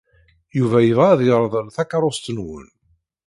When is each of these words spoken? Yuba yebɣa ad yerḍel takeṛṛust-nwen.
Yuba 0.57 0.77
yebɣa 0.81 1.07
ad 1.11 1.21
yerḍel 1.27 1.67
takeṛṛust-nwen. 1.75 2.67